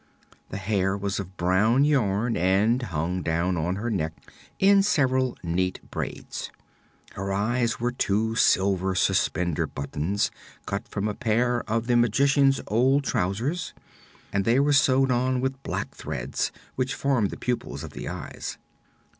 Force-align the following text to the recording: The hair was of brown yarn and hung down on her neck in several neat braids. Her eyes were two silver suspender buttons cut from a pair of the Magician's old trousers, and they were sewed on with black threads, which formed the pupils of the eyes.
The 0.49 0.57
hair 0.57 0.97
was 0.97 1.19
of 1.19 1.37
brown 1.37 1.85
yarn 1.85 2.35
and 2.35 2.81
hung 2.81 3.21
down 3.21 3.55
on 3.55 3.75
her 3.75 3.91
neck 3.91 4.13
in 4.57 4.81
several 4.81 5.37
neat 5.43 5.79
braids. 5.91 6.49
Her 7.11 7.31
eyes 7.31 7.79
were 7.79 7.91
two 7.91 8.33
silver 8.33 8.95
suspender 8.95 9.67
buttons 9.67 10.31
cut 10.65 10.87
from 10.87 11.07
a 11.07 11.13
pair 11.13 11.61
of 11.69 11.85
the 11.85 11.95
Magician's 11.97 12.61
old 12.65 13.03
trousers, 13.03 13.75
and 14.33 14.43
they 14.43 14.59
were 14.59 14.73
sewed 14.73 15.11
on 15.11 15.39
with 15.39 15.61
black 15.61 15.93
threads, 15.93 16.51
which 16.75 16.95
formed 16.95 17.29
the 17.29 17.37
pupils 17.37 17.83
of 17.83 17.91
the 17.91 18.07
eyes. 18.09 18.57